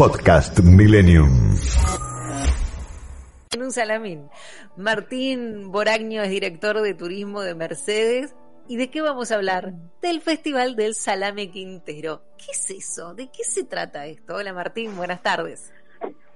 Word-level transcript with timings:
Podcast 0.00 0.60
Millennium. 0.60 1.28
En 3.52 3.62
un 3.62 3.70
salamín. 3.70 4.30
Martín 4.78 5.70
Boragno 5.70 6.22
es 6.22 6.30
director 6.30 6.80
de 6.80 6.94
turismo 6.94 7.42
de 7.42 7.54
Mercedes. 7.54 8.34
¿Y 8.66 8.78
de 8.78 8.90
qué 8.90 9.02
vamos 9.02 9.30
a 9.30 9.34
hablar? 9.34 9.74
Del 10.00 10.22
Festival 10.22 10.74
del 10.74 10.94
Salame 10.94 11.50
Quintero. 11.50 12.22
¿Qué 12.38 12.52
es 12.52 12.70
eso? 12.70 13.12
¿De 13.12 13.26
qué 13.26 13.44
se 13.44 13.64
trata 13.64 14.06
esto? 14.06 14.36
Hola 14.36 14.54
Martín, 14.54 14.96
buenas 14.96 15.22
tardes. 15.22 15.70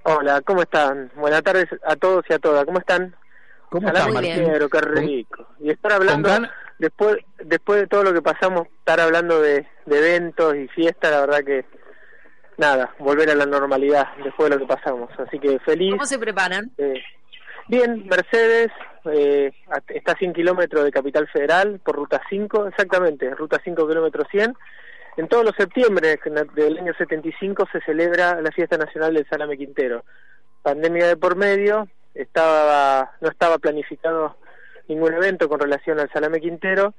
Hola, 0.03 0.41
¿cómo 0.41 0.61
están? 0.61 1.11
Buenas 1.15 1.41
tardes 1.41 1.65
a 1.87 1.95
todos 1.95 2.23
y 2.29 2.33
a 2.33 2.37
todas. 2.37 2.65
¿Cómo 2.65 2.77
están? 2.77 3.15
¿Cómo 3.71 3.87
Salame 3.87 4.09
está, 4.09 4.13
Martín? 4.13 4.43
Quintero, 4.43 4.69
qué 4.69 4.81
rico. 4.81 5.47
Y 5.59 5.71
estar 5.71 5.93
hablando, 5.93 6.29
después 6.77 7.17
después 7.43 7.79
de 7.79 7.87
todo 7.87 8.03
lo 8.03 8.13
que 8.13 8.21
pasamos, 8.21 8.67
estar 8.77 8.99
hablando 8.99 9.41
de, 9.41 9.65
de 9.87 9.97
eventos 9.97 10.55
y 10.55 10.67
fiestas, 10.67 11.09
la 11.09 11.21
verdad 11.21 11.43
que 11.43 11.65
nada, 12.57 12.95
volver 12.99 13.29
a 13.29 13.35
la 13.35 13.45
normalidad 13.45 14.07
después 14.23 14.49
de 14.49 14.55
lo 14.55 14.61
que 14.61 14.73
pasamos. 14.73 15.09
Así 15.19 15.39
que 15.39 15.59
feliz. 15.59 15.91
¿Cómo 15.91 16.05
se 16.05 16.19
preparan? 16.19 16.71
Eh, 16.77 17.01
bien, 17.67 18.07
Mercedes 18.07 18.71
eh, 19.11 19.51
está 19.89 20.13
a 20.13 20.17
100 20.17 20.33
kilómetros 20.33 20.83
de 20.83 20.91
Capital 20.91 21.27
Federal 21.27 21.79
por 21.83 21.95
ruta 21.95 22.21
5, 22.29 22.67
exactamente, 22.67 23.29
ruta 23.35 23.61
5 23.63 23.87
kilómetros 23.87 24.27
100. 24.31 24.55
En 25.17 25.27
todos 25.29 25.45
los 25.45 25.55
septiembre 25.55 26.19
del 26.55 26.77
año 26.77 26.93
75 26.97 27.67
se 27.71 27.79
celebra 27.81 28.41
la 28.41 28.51
fiesta 28.51 28.77
nacional 28.77 29.13
del 29.13 29.27
Salame 29.29 29.57
Quintero. 29.57 30.03
Pandemia 30.61 31.07
de 31.07 31.15
por 31.15 31.37
medio, 31.37 31.87
estaba 32.13 33.13
no 33.21 33.29
estaba 33.29 33.57
planificado 33.57 34.35
ningún 34.87 35.13
evento 35.13 35.47
con 35.47 35.59
relación 35.59 35.99
al 35.99 36.11
Salame 36.11 36.41
Quintero. 36.41 36.93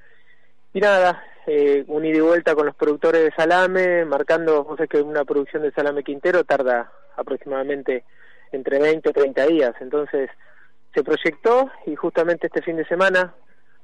Y 0.77 0.81
nada, 0.83 1.25
eh, 1.47 1.85
un 1.87 2.05
ida 2.05 2.19
y 2.19 2.21
vuelta 2.21 2.55
con 2.55 2.67
los 2.67 2.75
productores 2.77 3.23
de 3.23 3.33
salame, 3.33 4.05
marcando, 4.05 4.63
vos 4.63 4.77
sabés 4.77 4.91
que 4.91 5.01
una 5.01 5.25
producción 5.25 5.63
de 5.63 5.73
salame 5.73 6.05
quintero 6.05 6.45
tarda 6.45 6.93
aproximadamente 7.17 8.05
entre 8.53 8.79
20 8.79 9.09
o 9.09 9.13
30 9.15 9.47
días. 9.47 9.75
Entonces 9.81 10.29
se 10.95 11.03
proyectó 11.03 11.71
y 11.87 11.95
justamente 11.97 12.49
este 12.49 12.61
fin 12.61 12.77
de 12.77 12.85
semana, 12.85 13.33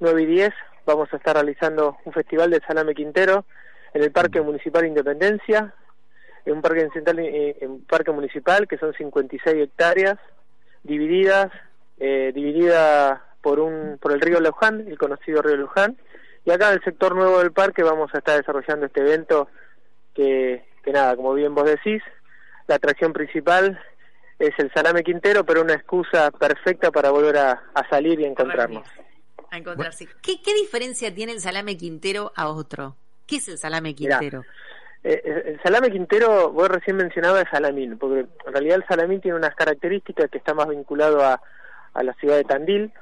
9 0.00 0.20
y 0.20 0.26
10, 0.26 0.50
vamos 0.84 1.10
a 1.10 1.16
estar 1.16 1.34
realizando 1.34 1.96
un 2.04 2.12
festival 2.12 2.50
de 2.50 2.60
salame 2.60 2.94
quintero 2.94 3.46
en 3.94 4.02
el 4.02 4.12
Parque 4.12 4.42
Municipal 4.42 4.84
Independencia, 4.84 5.72
en 6.44 6.52
un 6.52 6.60
parque, 6.60 6.86
central, 6.92 7.20
eh, 7.20 7.56
en 7.62 7.70
un 7.70 7.84
parque 7.86 8.10
municipal 8.10 8.68
que 8.68 8.76
son 8.76 8.92
56 8.92 9.56
hectáreas 9.56 10.18
divididas, 10.82 11.50
eh, 11.98 12.32
dividida 12.34 13.24
por 13.40 13.60
un 13.60 13.96
por 13.98 14.12
el 14.12 14.20
río 14.20 14.40
Luján, 14.40 14.86
el 14.86 14.98
conocido 14.98 15.40
río 15.40 15.56
Luján, 15.56 15.96
y 16.44 16.50
acá 16.50 16.68
en 16.68 16.74
el 16.74 16.84
sector 16.84 17.14
nuevo 17.14 17.38
del 17.38 17.52
parque 17.52 17.82
vamos 17.82 18.10
a 18.14 18.18
estar 18.18 18.36
desarrollando 18.36 18.86
este 18.86 19.00
evento 19.00 19.48
que, 20.14 20.64
que 20.82 20.92
nada, 20.92 21.16
como 21.16 21.34
bien 21.34 21.54
vos 21.54 21.64
decís, 21.64 22.02
la 22.66 22.76
atracción 22.76 23.12
principal 23.12 23.80
es 24.38 24.52
el 24.58 24.72
salame 24.72 25.04
quintero, 25.04 25.44
pero 25.44 25.62
una 25.62 25.74
excusa 25.74 26.30
perfecta 26.32 26.90
para 26.90 27.10
volver 27.10 27.38
a, 27.38 27.62
a 27.74 27.88
salir 27.88 28.20
y 28.20 28.24
a 28.24 28.28
encontrarnos. 28.28 28.86
A 29.50 29.58
encontrarse. 29.58 30.08
¿Qué, 30.22 30.42
¿Qué 30.42 30.54
diferencia 30.54 31.14
tiene 31.14 31.32
el 31.32 31.40
salame 31.40 31.76
Quintero 31.76 32.32
a 32.34 32.48
otro? 32.48 32.96
¿Qué 33.26 33.36
es 33.36 33.48
el 33.48 33.58
salame 33.58 33.94
Quintero? 33.94 34.44
Eh, 35.04 35.20
eh, 35.24 35.42
el 35.46 35.62
salame 35.62 35.90
quintero, 35.90 36.52
vos 36.52 36.68
recién 36.68 36.96
mencionabas 36.96 37.42
el 37.42 37.50
salamín, 37.50 37.98
porque 37.98 38.20
en 38.20 38.52
realidad 38.52 38.76
el 38.76 38.86
salamín 38.86 39.20
tiene 39.20 39.36
unas 39.36 39.54
características 39.54 40.30
que 40.30 40.38
está 40.38 40.54
más 40.54 40.68
vinculado 40.68 41.24
a, 41.24 41.40
a 41.92 42.02
la 42.02 42.14
ciudad 42.14 42.36
de 42.36 42.44
Tandil, 42.44 42.92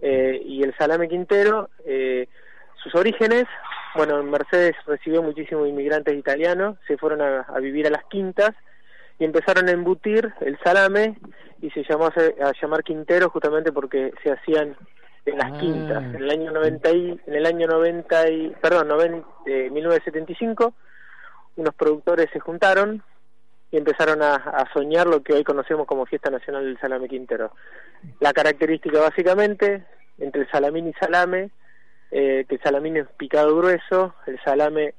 eh, 0.00 0.42
y 0.44 0.62
el 0.62 0.76
salame 0.76 1.08
quintero, 1.08 1.70
eh, 1.86 2.13
sus 2.94 3.00
orígenes, 3.00 3.44
bueno, 3.96 4.20
en 4.20 4.30
Mercedes 4.30 4.76
recibió 4.86 5.20
muchísimos 5.20 5.68
inmigrantes 5.68 6.14
italianos, 6.16 6.76
se 6.86 6.96
fueron 6.96 7.20
a, 7.22 7.40
a 7.40 7.58
vivir 7.58 7.88
a 7.88 7.90
las 7.90 8.04
quintas 8.04 8.50
y 9.18 9.24
empezaron 9.24 9.68
a 9.68 9.72
embutir 9.72 10.32
el 10.40 10.56
salame 10.62 11.18
y 11.60 11.70
se 11.70 11.82
llamó 11.88 12.06
a, 12.06 12.10
a 12.48 12.52
llamar 12.60 12.84
quintero 12.84 13.30
justamente 13.30 13.72
porque 13.72 14.12
se 14.22 14.30
hacían 14.30 14.76
en 15.26 15.38
las 15.38 15.52
Ah. 15.52 15.58
quintas. 15.58 16.02
En 16.04 16.16
el 16.16 16.30
año 16.30 16.52
90 16.52 16.90
y, 16.92 17.20
en 17.26 17.34
el 17.34 17.46
año 17.46 17.66
90 17.66 18.30
y, 18.30 18.50
perdón, 18.62 18.88
noven- 18.88 19.24
eh, 19.46 19.70
1975 19.70 20.74
unos 21.56 21.74
productores 21.74 22.28
se 22.32 22.38
juntaron 22.40 23.02
y 23.72 23.76
empezaron 23.76 24.22
a, 24.22 24.34
a 24.34 24.72
soñar 24.72 25.06
lo 25.08 25.22
que 25.22 25.32
hoy 25.32 25.42
conocemos 25.44 25.86
como 25.86 26.06
Fiesta 26.06 26.30
Nacional 26.30 26.64
del 26.64 26.78
Salame 26.78 27.08
Quintero. 27.08 27.52
La 28.20 28.32
característica 28.32 29.00
básicamente 29.00 29.84
entre 30.18 30.42
el 30.42 30.50
salamín 30.50 30.86
y 30.88 30.92
salame, 30.94 31.50
eh, 32.16 32.44
que 32.48 32.54
el 32.54 32.62
salamín 32.62 32.96
es 32.96 33.08
picado 33.16 33.56
grueso, 33.56 34.14
el 34.28 34.40
salame 34.44 34.94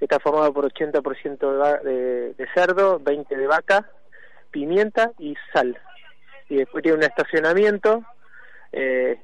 está 0.00 0.20
formado 0.20 0.52
por 0.52 0.72
80% 0.72 1.82
de, 1.82 2.32
de, 2.34 2.46
cerdo, 2.54 3.00
20 3.00 3.36
de 3.36 3.46
vaca, 3.48 3.90
pimienta 4.52 5.10
y 5.18 5.34
sal. 5.52 5.76
Y 6.48 6.58
después 6.58 6.84
tiene 6.84 6.98
un 6.98 7.02
estacionamiento 7.02 8.04
eh, 8.70 9.18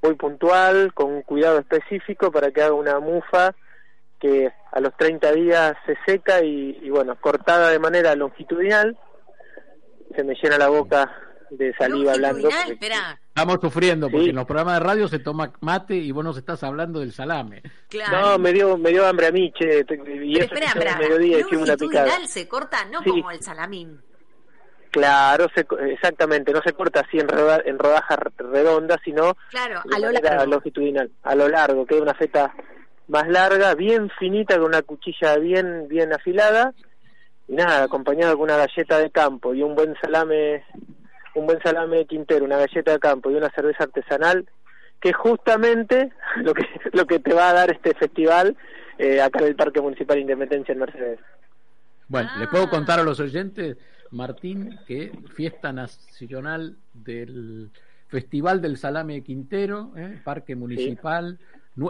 muy 0.00 0.14
puntual, 0.14 0.94
con 0.94 1.10
un 1.10 1.22
cuidado 1.22 1.58
específico 1.58 2.30
para 2.30 2.52
que 2.52 2.62
haga 2.62 2.74
una 2.74 3.00
mufa 3.00 3.52
que 4.20 4.52
a 4.70 4.78
los 4.78 4.96
30 4.96 5.32
días 5.32 5.74
se 5.84 5.96
seca 6.06 6.40
y 6.44 6.88
bueno, 6.88 7.16
cortada 7.20 7.70
de 7.70 7.80
manera 7.80 8.14
longitudinal, 8.14 8.96
se 10.14 10.22
me 10.22 10.36
llena 10.36 10.56
la 10.56 10.68
boca 10.68 11.10
de 11.56 11.72
saliva 11.74 12.12
hablando. 12.12 12.48
Porque- 12.48 12.72
espera. 12.72 13.18
Estamos 13.28 13.58
sufriendo 13.62 14.08
porque 14.10 14.24
Sí. 14.24 14.30
en 14.30 14.36
los 14.36 14.44
programas 14.44 14.74
de 14.74 14.80
radio 14.86 15.08
se 15.08 15.18
toma 15.18 15.52
mate 15.60 15.94
y 15.96 16.10
vos 16.12 16.22
nos 16.24 16.36
estás 16.36 16.62
hablando 16.64 17.00
del 17.00 17.12
salame. 17.12 17.62
Claro. 17.88 18.20
No, 18.32 18.38
me 18.38 18.52
dio, 18.52 18.76
me 18.76 18.90
dio 18.90 19.06
hambre 19.06 19.26
a 19.28 19.32
mí, 19.32 19.52
che, 19.52 19.80
y 19.80 19.84
Pero 19.84 20.00
eso 20.04 20.40
espera, 20.44 20.66
espera. 20.66 20.96
mediodía 20.98 21.38
una 21.38 21.46
picada. 21.46 21.76
Longitudinal 21.76 22.28
se 22.28 22.48
corta, 22.48 22.84
no 22.86 23.00
Sí. 23.02 23.10
como 23.10 23.30
el 23.30 23.42
salamín. 23.42 24.00
Claro, 24.90 25.46
se 25.54 25.64
co- 25.64 25.78
exactamente, 25.78 26.52
no 26.52 26.60
se 26.62 26.74
corta 26.74 27.00
así 27.00 27.18
en, 27.18 27.26
roda- 27.28 27.62
en 27.64 27.78
rodajas 27.78 28.18
redondas, 28.36 28.98
sino 29.02 29.34
Claro, 29.48 29.80
a 29.90 29.98
lo 29.98 30.10
largo. 30.10 30.46
longitudinal, 30.46 31.10
a 31.22 31.34
lo 31.34 31.48
largo, 31.48 31.86
que 31.86 31.94
es 31.96 32.00
una 32.02 32.12
feta 32.12 32.52
más 33.08 33.26
larga, 33.28 33.74
bien 33.74 34.10
finita, 34.18 34.56
con 34.58 34.66
una 34.66 34.82
cuchilla 34.82 35.36
bien 35.38 35.88
bien 35.88 36.12
afilada, 36.12 36.74
y 37.48 37.54
nada, 37.54 37.84
acompañado 37.84 38.34
con 38.36 38.44
una 38.44 38.58
galleta 38.58 38.98
de 38.98 39.10
campo 39.10 39.54
y 39.54 39.62
un 39.62 39.74
buen 39.74 39.94
salame, 40.00 40.62
un 41.34 41.46
buen 41.46 41.60
salame 41.62 42.06
quintero, 42.06 42.44
una 42.44 42.58
galleta 42.58 42.92
de 42.92 42.98
campo 42.98 43.30
y 43.30 43.34
una 43.34 43.50
cerveza 43.50 43.84
artesanal, 43.84 44.46
que 45.00 45.10
es 45.10 45.16
justamente 45.16 46.12
lo 46.42 46.54
que 46.54 46.64
lo 46.92 47.06
que 47.06 47.18
te 47.18 47.34
va 47.34 47.50
a 47.50 47.54
dar 47.54 47.70
este 47.70 47.94
festival 47.94 48.56
eh, 48.98 49.20
acá 49.20 49.40
en 49.40 49.46
el 49.46 49.56
Parque 49.56 49.80
Municipal 49.80 50.18
Independencia 50.18 50.72
en 50.72 50.78
Mercedes. 50.78 51.20
Bueno, 52.08 52.30
Ah. 52.34 52.38
le 52.38 52.46
puedo 52.48 52.68
contar 52.68 53.00
a 53.00 53.02
los 53.02 53.18
oyentes, 53.20 53.76
Martín, 54.10 54.78
que 54.86 55.12
fiesta 55.34 55.72
nacional 55.72 56.76
del 56.92 57.70
Festival 58.08 58.60
del 58.60 58.76
Salame 58.76 59.22
Quintero, 59.22 59.92
¿eh? 59.96 60.20
Parque 60.22 60.54
Municipal, 60.54 61.38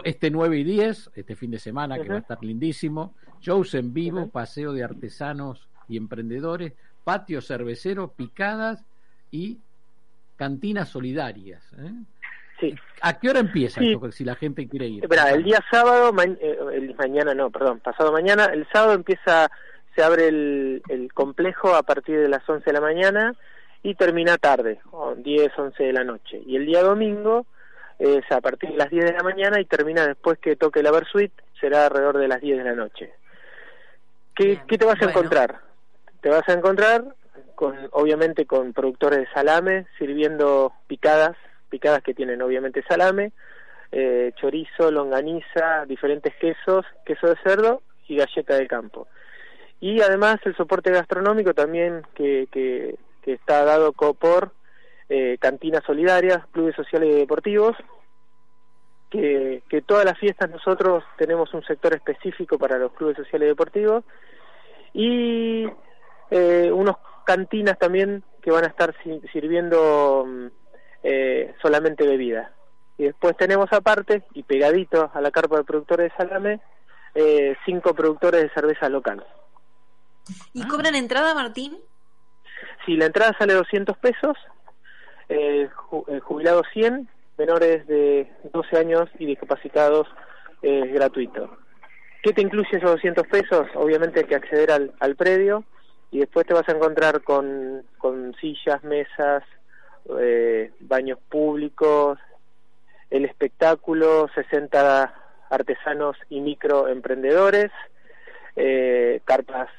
este 0.05 0.31
9 0.31 0.57
y 0.59 0.63
10, 0.63 1.11
este 1.15 1.35
fin 1.35 1.51
de 1.51 1.59
semana 1.59 1.99
que 2.01 2.07
va 2.07 2.15
a 2.15 2.19
estar 2.19 2.41
lindísimo, 2.41 3.13
shows 3.41 3.73
en 3.73 3.93
vivo, 3.93 4.29
paseo 4.29 4.71
de 4.71 4.85
artesanos 4.85 5.67
y 5.89 5.97
emprendedores, 5.97 6.71
patio 7.03 7.41
cervecero, 7.41 8.13
picadas 8.13 8.85
y 9.33 9.57
cantinas 10.37 10.89
solidarias. 10.89 11.61
¿eh? 11.79 11.91
Sí. 12.59 12.75
¿A 13.01 13.19
qué 13.19 13.29
hora 13.31 13.39
empieza 13.39 13.81
Sí. 13.81 13.91
esto, 13.93 14.11
si 14.11 14.23
la 14.23 14.35
gente 14.35 14.67
quiere 14.69 14.87
ir? 14.87 15.03
Espera, 15.03 15.31
el 15.31 15.43
día 15.43 15.59
sábado, 15.71 16.13
ma- 16.13 16.23
eh, 16.23 16.57
el 16.73 16.95
mañana 16.95 17.33
no, 17.33 17.49
perdón, 17.49 17.79
pasado 17.79 18.11
mañana, 18.11 18.45
el 18.45 18.67
sábado 18.71 18.93
empieza, 18.93 19.49
se 19.95 20.03
abre 20.03 20.27
el, 20.27 20.83
el 20.87 21.11
complejo 21.13 21.73
a 21.75 21.81
partir 21.83 22.19
de 22.19 22.29
las 22.29 22.47
11 22.47 22.63
de 22.63 22.73
la 22.73 22.79
mañana 22.81 23.33
y 23.81 23.95
termina 23.95 24.37
tarde, 24.37 24.79
o 24.91 25.15
10, 25.15 25.51
11 25.57 25.83
de 25.83 25.93
la 25.93 26.03
noche. 26.03 26.41
Y 26.45 26.55
el 26.55 26.65
día 26.67 26.83
domingo 26.83 27.45
es 27.99 28.23
a 28.31 28.39
partir 28.39 28.69
de 28.69 28.77
las 28.77 28.89
10 28.91 29.05
de 29.05 29.13
la 29.13 29.23
mañana 29.23 29.59
y 29.59 29.65
termina 29.65 30.05
después 30.07 30.37
que 30.39 30.55
toque 30.55 30.83
la 30.83 30.91
Versuit, 30.91 31.31
será 31.59 31.87
alrededor 31.87 32.17
de 32.19 32.27
las 32.27 32.39
10 32.39 32.59
de 32.59 32.63
la 32.63 32.75
noche. 32.75 33.11
¿Qué, 34.35 34.45
Bien, 34.45 34.61
¿qué 34.67 34.77
te 34.77 34.85
vas 34.85 35.01
a 35.01 35.05
encontrar? 35.05 35.59
Te 36.21 36.29
vas 36.29 36.47
a 36.47 36.53
encontrar 36.53 37.03
con, 37.55 37.75
obviamente, 37.91 38.45
con 38.45 38.73
productores 38.73 39.19
de 39.19 39.33
salame 39.33 39.85
sirviendo 39.97 40.73
picadas, 40.87 41.35
picadas 41.69 42.03
que 42.03 42.13
tienen 42.13 42.41
obviamente 42.41 42.83
salame, 42.87 43.31
eh, 43.91 44.31
chorizo, 44.35 44.91
longaniza, 44.91 45.85
diferentes 45.87 46.35
quesos, 46.35 46.85
queso 47.05 47.27
de 47.27 47.35
cerdo 47.43 47.81
y 48.07 48.17
galleta 48.17 48.55
de 48.55 48.67
campo. 48.67 49.07
Y 49.79 50.01
además 50.01 50.37
el 50.45 50.55
soporte 50.55 50.91
gastronómico 50.91 51.53
también 51.53 52.03
que, 52.15 52.47
que, 52.51 52.97
está 53.25 53.63
dado 53.63 53.93
por 53.93 54.51
eh, 55.09 55.37
cantinas 55.39 55.83
solidarias, 55.85 56.45
clubes 56.51 56.75
sociales 56.75 57.09
y 57.09 57.19
deportivos, 57.19 57.77
que, 59.09 59.63
que 59.69 59.81
todas 59.81 60.05
las 60.05 60.17
fiestas 60.17 60.49
nosotros 60.49 61.03
tenemos 61.17 61.53
un 61.53 61.63
sector 61.63 61.93
específico 61.93 62.57
para 62.57 62.77
los 62.77 62.91
clubes 62.93 63.15
sociales 63.15 63.45
y 63.45 63.49
deportivos 63.49 64.03
y 64.93 65.67
eh, 66.31 66.71
unos 66.71 66.95
cantinas 67.23 67.77
también 67.77 68.23
que 68.41 68.51
van 68.51 68.63
a 68.65 68.67
estar 68.67 68.93
si- 69.03 69.21
sirviendo 69.31 70.25
mm, 70.27 70.47
eh, 71.03 71.53
solamente 71.61 72.05
bebida. 72.07 72.51
Y 72.97 73.05
después 73.05 73.35
tenemos 73.37 73.71
aparte, 73.73 74.23
y 74.33 74.43
pegadito 74.43 75.09
a 75.13 75.21
la 75.21 75.31
carpa 75.31 75.57
de 75.57 75.63
productores 75.63 76.11
de 76.11 76.17
salame, 76.17 76.61
eh, 77.15 77.55
cinco 77.65 77.93
productores 77.93 78.43
de 78.43 78.49
cerveza 78.51 78.89
local. 78.89 79.25
¿Y 80.53 80.65
cobran 80.67 80.95
entrada, 80.95 81.33
Martín? 81.33 81.77
Sí, 82.85 82.95
la 82.95 83.05
entrada 83.07 83.35
sale 83.37 83.53
200 83.53 83.97
pesos, 83.97 84.37
eh, 85.29 85.69
jubilados 86.23 86.67
100, 86.73 87.09
menores 87.37 87.85
de 87.87 88.31
12 88.53 88.77
años 88.77 89.09
y 89.19 89.25
discapacitados 89.25 90.07
es 90.61 90.93
gratuito. 90.93 91.57
¿Qué 92.21 92.31
te 92.31 92.41
incluye 92.41 92.69
esos 92.71 92.91
200 92.91 93.27
pesos? 93.27 93.67
Obviamente 93.75 94.21
hay 94.21 94.25
que 94.27 94.35
acceder 94.35 94.71
al, 94.71 94.93
al 94.99 95.15
predio 95.15 95.65
y 96.13 96.19
después 96.19 96.45
te 96.45 96.53
vas 96.53 96.69
a 96.69 96.73
encontrar 96.73 97.23
con, 97.23 97.83
con 97.97 98.35
sillas, 98.39 98.83
mesas, 98.83 99.43
eh, 100.19 100.71
baños 100.81 101.17
públicos, 101.27 102.19
el 103.09 103.25
espectáculo, 103.25 104.29
60 104.35 105.11
artesanos 105.49 106.15
y 106.29 106.39
microemprendedores, 106.41 107.71
eh, 108.55 109.21
carpas, 109.25 109.69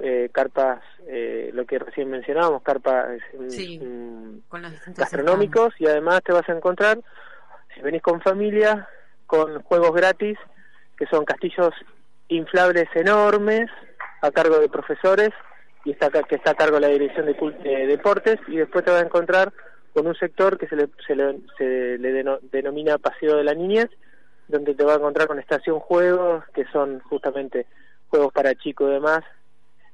eh, 0.00 0.28
carpas, 0.32 0.80
eh, 1.08 1.50
lo 1.52 1.66
que 1.66 1.80
recién 1.80 2.08
mencionábamos, 2.08 2.62
carpas 2.62 3.18
mm, 3.36 4.36
gastronómicos 4.94 5.74
y 5.80 5.88
además 5.88 6.20
te 6.24 6.32
vas 6.32 6.48
a 6.48 6.52
encontrar, 6.52 7.00
si 7.74 7.80
venís 7.80 8.00
con 8.00 8.20
familia, 8.20 8.88
con 9.26 9.60
juegos 9.62 9.92
gratis 9.92 10.38
que 10.96 11.06
son 11.06 11.24
castillos 11.24 11.74
inflables 12.28 12.86
enormes 12.94 13.68
a 14.22 14.30
cargo 14.30 14.60
de 14.60 14.68
profesores 14.68 15.30
y 15.84 15.90
está 15.90 16.10
que 16.10 16.36
está 16.36 16.52
a 16.52 16.54
cargo 16.54 16.76
de 16.76 16.82
la 16.82 16.88
dirección 16.88 17.26
de, 17.26 17.86
deportes 17.86 18.38
y 18.48 18.56
después 18.56 18.84
te 18.84 18.90
vas 18.90 19.02
a 19.02 19.06
encontrar 19.06 19.52
con 19.92 20.06
un 20.06 20.14
sector 20.14 20.58
que 20.58 20.66
se 20.66 20.76
le, 20.76 20.88
se 21.06 21.14
le, 21.14 21.38
se 21.56 21.98
le 21.98 22.24
denomina 22.50 22.98
Paseo 22.98 23.36
de 23.36 23.44
la 23.44 23.54
Niñez, 23.54 23.90
donde 24.48 24.74
te 24.74 24.82
vas 24.82 24.96
a 24.96 24.98
encontrar 24.98 25.28
con 25.28 25.38
estación 25.38 25.78
juegos, 25.78 26.44
que 26.52 26.64
son 26.66 27.00
justamente 27.00 27.66
juegos 28.08 28.32
para 28.32 28.54
chicos 28.54 28.88
y 28.90 28.94
demás, 28.94 29.20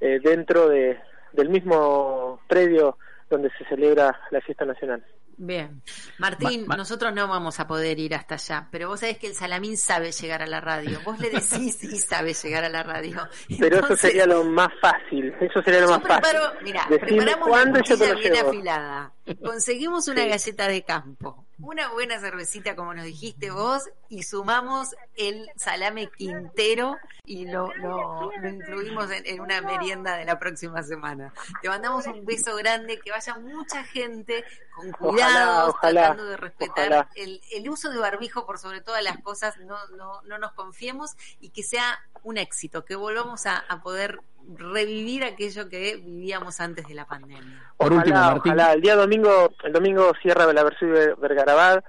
eh, 0.01 0.19
dentro 0.23 0.69
de, 0.69 0.99
del 1.33 1.51
mismo 1.51 2.41
predio 2.49 2.97
donde 3.29 3.51
se 3.59 3.65
celebra 3.67 4.19
la 4.31 4.41
fiesta 4.41 4.65
nacional. 4.65 5.05
Bien. 5.43 5.83
Martín, 6.19 6.67
nosotros 6.67 7.15
no 7.15 7.27
vamos 7.27 7.61
a 7.61 7.67
poder 7.67 7.99
ir 7.99 8.15
hasta 8.15 8.35
allá, 8.35 8.69
pero 8.71 8.89
vos 8.89 9.01
sabés 9.01 9.17
que 9.17 9.27
el 9.27 9.35
Salamín 9.35 9.79
sabe 9.79 10.13
llegar 10.13 10.43
a 10.43 10.47
la 10.47 10.61
radio. 10.61 11.01
Vos 11.03 11.19
le 11.19 11.31
decís 11.31 11.83
y 11.83 11.99
sabe 11.99 12.35
llegar 12.35 12.63
a 12.65 12.69
la 12.69 12.83
radio. 12.83 13.27
Pero 13.59 13.79
eso 13.79 13.97
sería 13.97 14.27
lo 14.27 14.45
más 14.45 14.69
fácil. 14.83 15.35
Eso 15.41 15.63
sería 15.63 15.81
lo 15.81 15.99
más 15.99 16.03
fácil. 16.03 16.39
Mira, 16.63 16.87
preparamos 16.89 17.49
una 17.49 17.73
cuchilla 17.73 18.15
bien 18.17 18.37
afilada. 18.37 19.13
Conseguimos 19.43 20.09
una 20.09 20.27
galleta 20.27 20.69
de 20.69 20.83
campo 20.83 21.47
una 21.63 21.91
buena 21.91 22.19
cervecita, 22.21 22.75
como 22.77 22.95
nos 22.95 23.05
dijiste 23.05 23.51
vos, 23.51 23.89
y 24.09 24.23
sumamos 24.23 24.95
el 25.17 25.51
salame 25.57 26.11
quintero 26.11 26.97
y 27.25 27.47
lo, 27.47 27.73
lo, 27.75 28.31
incluimos 28.43 29.11
en, 29.11 29.41
una 29.41 29.61
merienda 29.61 30.17
de 30.17 30.25
la 30.25 30.39
próxima 30.39 30.83
semana. 30.83 31.33
Te 31.63 31.69
mandamos 31.69 32.07
un 32.07 32.25
beso 32.25 32.57
grande, 32.57 32.99
que 32.99 33.11
vaya 33.11 33.37
mucha 33.37 33.85
gente 33.85 34.45
con 34.75 34.91
cuidado, 34.93 35.77
tratando 35.81 36.25
de 36.25 36.37
respetar 36.37 37.09
el, 37.15 37.41
el, 37.53 37.69
uso 37.69 37.91
de 37.91 37.99
barbijo 37.99 38.47
por 38.47 38.59
sobre 38.59 38.81
todas 38.81 39.03
las 39.03 39.19
cosas, 39.19 39.59
no, 39.59 39.77
no, 39.97 40.23
no 40.23 40.39
nos 40.39 40.53
confiemos 40.53 41.13
y 41.41 41.51
que 41.51 41.63
sea 41.63 42.01
un 42.23 42.39
éxito, 42.39 42.85
que 42.85 42.97
volvamos 42.97 43.47
a, 43.47 43.59
a 43.59 43.83
poder 43.83 44.21
revivir 44.57 45.25
aquello 45.25 45.69
que 45.69 45.97
vivíamos 45.97 46.61
antes 46.61 46.87
de 46.87 46.95
la 46.95 47.07
pandemia. 47.07 47.73
Por 47.77 47.93
último, 47.93 48.19
Martín. 48.19 48.59
El 48.59 48.81
día 48.81 48.97
domingo, 48.97 49.53
el 49.65 49.73
domingo 49.73 50.13
cierra 50.21 50.53
la 50.53 50.65
versión 50.65 50.95
de 50.95 51.15
Vergarabad, 51.15 51.85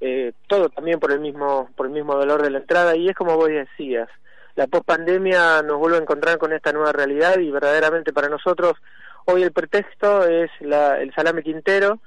eh, 0.00 0.32
todo 0.46 0.68
también 0.68 1.00
por 1.00 1.12
el 1.12 1.20
mismo 1.20 1.70
por 1.76 1.86
el 1.86 1.92
mismo 1.92 2.14
dolor 2.14 2.42
de 2.42 2.50
la 2.50 2.58
entrada 2.58 2.96
y 2.96 3.08
es 3.08 3.16
como 3.16 3.36
vos 3.36 3.48
decías, 3.48 4.08
la 4.54 4.66
pospandemia 4.66 5.62
nos 5.62 5.78
vuelve 5.78 5.98
a 5.98 6.02
encontrar 6.02 6.38
con 6.38 6.52
esta 6.52 6.72
nueva 6.72 6.92
realidad 6.92 7.38
y 7.38 7.50
verdaderamente 7.50 8.12
para 8.12 8.28
nosotros 8.28 8.74
hoy 9.24 9.42
el 9.42 9.52
pretexto 9.52 10.24
es 10.24 10.50
la, 10.60 11.00
el 11.00 11.12
Salame 11.14 11.42
Quintero, 11.42 12.00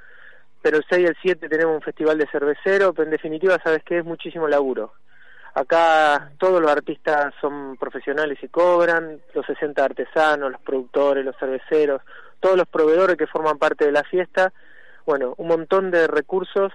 pero 0.61 0.77
el 0.77 0.85
6 0.89 1.01
y 1.01 1.05
el 1.05 1.17
7 1.21 1.49
tenemos 1.49 1.75
un 1.75 1.81
festival 1.81 2.17
de 2.17 2.27
cervecero, 2.27 2.93
pero 2.93 3.05
en 3.05 3.11
definitiva 3.11 3.59
sabes 3.63 3.83
que 3.83 3.99
es 3.99 4.05
muchísimo 4.05 4.47
laburo. 4.47 4.93
Acá 5.53 6.31
todos 6.37 6.61
los 6.61 6.71
artistas 6.71 7.33
son 7.41 7.75
profesionales 7.77 8.39
y 8.41 8.47
cobran, 8.47 9.19
los 9.33 9.45
60 9.45 9.83
artesanos, 9.83 10.51
los 10.51 10.61
productores, 10.61 11.25
los 11.25 11.35
cerveceros, 11.37 12.01
todos 12.39 12.57
los 12.57 12.67
proveedores 12.67 13.17
que 13.17 13.27
forman 13.27 13.57
parte 13.57 13.85
de 13.85 13.91
la 13.91 14.03
fiesta, 14.03 14.53
bueno, 15.05 15.33
un 15.37 15.47
montón 15.47 15.91
de 15.91 16.07
recursos, 16.07 16.71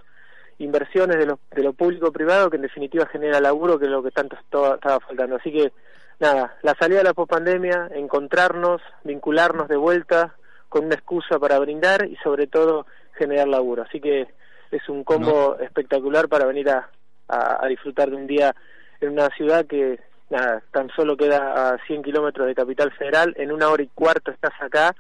inversiones 0.59 1.19
de 1.19 1.27
lo, 1.27 1.39
de 1.53 1.63
lo 1.63 1.73
público-privado 1.73 2.51
que 2.51 2.57
en 2.57 2.63
definitiva 2.63 3.07
genera 3.07 3.41
laburo, 3.41 3.79
que 3.79 3.87
es 3.87 3.91
lo 3.91 4.03
que 4.03 4.11
tanto 4.11 4.37
estaba 4.37 5.01
faltando. 5.01 5.37
Así 5.37 5.53
que, 5.53 5.73
nada, 6.19 6.57
la 6.63 6.75
salida 6.79 6.99
de 6.99 7.05
la 7.05 7.15
pospandemia, 7.15 7.89
encontrarnos, 7.95 8.83
vincularnos 9.05 9.69
de 9.69 9.77
vuelta 9.77 10.35
con 10.69 10.87
una 10.87 10.95
excusa 10.95 11.39
para 11.39 11.59
brindar 11.59 12.07
y 12.07 12.17
sobre 12.17 12.47
todo 12.47 12.87
generar 13.15 13.49
laburo. 13.49 13.83
Así 13.83 14.01
que 14.01 14.29
es 14.71 14.89
un 14.89 15.05
combo 15.05 15.57
espectacular 15.61 16.29
para 16.29 16.45
venir 16.47 16.69
a, 16.71 16.91
a, 17.29 17.67
disfrutar 17.69 18.11
de 18.11 18.17
un 18.17 18.27
día 18.27 18.55
en 19.01 19.11
una 19.11 19.29
ciudad 19.31 19.67
que 19.67 20.01
nada, 20.31 20.63
tan 20.73 20.89
solo 20.91 21.17
queda 21.17 21.75
a 21.75 21.79
100 21.87 22.03
kilómetros 22.03 22.47
de 22.47 22.55
Capital 22.55 22.93
Federal, 22.93 23.35
en 23.37 23.53
una 23.53 23.69
hora 23.69 23.83
y 23.83 23.89
cuarto 23.89 24.31
estás 24.31 24.53
acá 24.61 24.95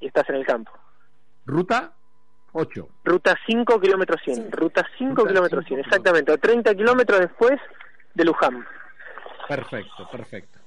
y 0.00 0.06
estás 0.06 0.28
en 0.28 0.36
el 0.36 0.46
campo. 0.46 0.72
¿Ruta? 1.46 1.92
8. 2.52 2.88
Ruta 3.04 3.36
5 3.46 3.80
kilómetros 3.80 4.20
100, 4.24 4.50
ruta 4.52 4.86
5 4.96 5.26
kilómetros 5.26 5.64
100, 5.66 5.80
exactamente, 5.80 6.32
o 6.32 6.38
30 6.38 6.74
kilómetros 6.74 7.20
después 7.20 7.60
de 8.14 8.24
Luján. 8.24 8.66
Perfecto, 9.46 10.08
perfecto. 10.10 10.58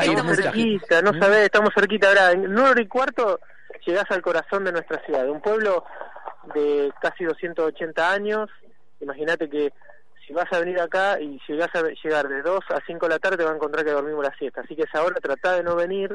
estamos 0.00 0.36
cerquita, 0.36 1.02
no 1.02 1.12
sabés, 1.18 1.44
estamos 1.44 1.70
cerquita 1.74 2.08
ahora, 2.08 2.32
en 2.32 2.46
una 2.48 2.70
hora 2.70 2.80
y 2.80 2.86
cuarto 2.86 3.40
llegás 3.84 4.10
al 4.10 4.22
corazón 4.22 4.64
de 4.64 4.72
nuestra 4.72 5.04
ciudad, 5.04 5.24
de 5.24 5.30
un 5.30 5.40
pueblo 5.40 5.84
de 6.54 6.92
casi 7.00 7.24
280 7.24 8.12
años, 8.12 8.50
imagínate 9.00 9.48
que 9.48 9.72
si 10.26 10.32
vas 10.32 10.50
a 10.52 10.58
venir 10.58 10.80
acá 10.80 11.20
y 11.20 11.38
si 11.46 11.54
vas 11.54 11.74
a 11.74 11.82
llegar 11.82 12.28
de 12.28 12.42
2 12.42 12.64
a 12.70 12.80
5 12.86 13.06
de 13.06 13.10
la 13.10 13.18
tarde 13.18 13.36
te 13.36 13.44
vas 13.44 13.52
a 13.52 13.56
encontrar 13.56 13.84
que 13.84 13.90
dormimos 13.90 14.24
la 14.24 14.34
siesta. 14.36 14.60
Así 14.62 14.74
que 14.74 14.82
esa 14.82 15.02
hora 15.02 15.16
trata 15.20 15.56
de 15.56 15.62
no 15.62 15.76
venir. 15.76 16.12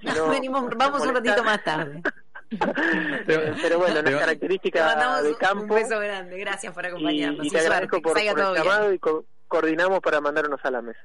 si 0.00 0.06
no, 0.06 0.28
Venimos, 0.30 0.64
vamos 0.76 1.02
un 1.02 1.14
ratito 1.14 1.44
más 1.44 1.62
tarde. 1.62 2.02
pero, 3.26 3.78
bueno, 3.78 4.00
una 4.00 4.18
característica 4.18 5.22
de 5.22 5.34
campo. 5.36 5.62
Un 5.62 5.80
beso 5.80 5.98
grande, 5.98 6.38
gracias 6.38 6.74
por 6.74 6.86
acompañarnos. 6.86 7.46
Y, 7.46 7.50
te 7.50 7.58
agradezco 7.58 8.02
por, 8.02 8.12
por 8.12 8.20
el 8.20 8.54
llamado 8.54 8.92
y 8.92 9.00
coordinamos 9.48 10.00
para 10.00 10.20
mandar 10.20 10.46
unos 10.46 10.60
a 10.64 10.70
la 10.70 10.82
mesa. 10.82 11.00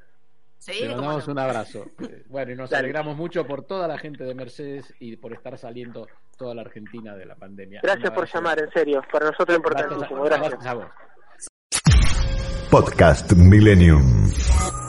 Sí, 0.57 0.79
te 0.81 0.89
mandamos 0.89 1.27
un 1.27 1.39
abrazo. 1.39 1.85
Eh, 1.99 2.23
bueno, 2.27 2.51
y 2.51 2.55
nos 2.55 2.71
alegramos 2.73 3.17
mucho 3.17 3.45
por 3.45 3.65
toda 3.65 3.87
la 3.87 3.97
gente 3.97 4.23
de 4.23 4.33
Mercedes 4.33 4.93
y 4.99 5.17
por 5.17 5.33
estar 5.33 5.57
saliendo 5.57 6.07
toda 6.37 6.53
la 6.53 6.61
Argentina 6.61 7.15
de 7.15 7.25
la 7.25 7.35
pandemia. 7.35 7.81
Gracias 7.83 8.11
por 8.11 8.31
llamar, 8.31 8.59
en 8.59 8.71
serio. 8.71 9.01
Para 9.11 9.27
nosotros 9.27 9.49
es 9.49 9.57
importantísimo. 9.57 10.23
Gracias. 10.23 10.49
gracias 10.49 10.65
a 10.65 10.73
vos. 10.75 10.87
Podcast 12.69 13.31
Millennium. 13.35 14.86